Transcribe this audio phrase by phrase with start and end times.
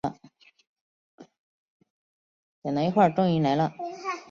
[2.63, 3.71] 等了一会儿终于来了